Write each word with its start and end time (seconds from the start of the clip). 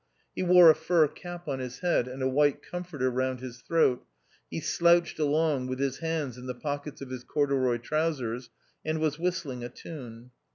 He 0.35 0.41
wore 0.41 0.71
a 0.71 0.73
fur 0.73 1.07
cap 1.07 1.47
on 1.47 1.59
his 1.59 1.81
head, 1.81 2.07
and 2.07 2.23
a 2.23 2.27
white 2.27 2.63
comforter 2.63 3.11
round 3.11 3.39
his 3.39 3.61
throat; 3.61 4.03
he 4.49 4.59
slouched 4.59 5.19
along 5.19 5.67
with 5.67 5.77
his 5.77 5.99
hands 5.99 6.39
in 6.39 6.47
the 6.47 6.55
pockets 6.55 7.01
of 7.01 7.11
his 7.11 7.23
corduroy 7.23 7.77
trousers, 7.77 8.49
and 8.83 8.97
was 8.97 9.19
whistling 9.19 9.63
a 9.63 9.69
tune. 9.69 10.31